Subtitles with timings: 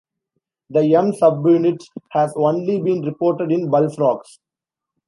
[0.71, 4.39] The M subunit has only been reported in bullfrogs.